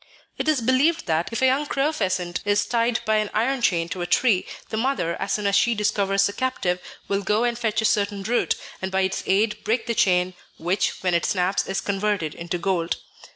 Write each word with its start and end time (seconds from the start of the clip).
It 0.39 0.47
is 0.49 0.61
believed 0.61 1.05
that, 1.05 1.29
if 1.31 1.43
a 1.43 1.45
young 1.45 1.67
crow 1.67 1.91
pheasant 1.91 2.39
is 2.43 2.65
tied 2.65 3.01
by 3.05 3.17
an 3.17 3.29
iron 3.35 3.61
chain 3.61 3.87
to 3.89 4.01
a 4.01 4.07
tree, 4.07 4.47
the 4.69 4.75
mother, 4.77 5.15
as 5.21 5.33
soon 5.33 5.45
as 5.45 5.55
she 5.55 5.75
discovers 5.75 6.25
the 6.25 6.33
captive, 6.33 6.79
will 7.07 7.21
go 7.21 7.43
and 7.43 7.55
fetch 7.55 7.83
a 7.83 7.85
certain 7.85 8.23
root, 8.23 8.55
and 8.81 8.91
by 8.91 9.01
its 9.01 9.21
aid 9.27 9.63
break 9.63 9.85
the 9.85 9.93
chain, 9.93 10.33
which, 10.57 11.03
when 11.03 11.13
it 11.13 11.27
snaps, 11.27 11.67
is 11.67 11.81
converted 11.81 12.33
into 12.33 12.57
gold. 12.57 12.97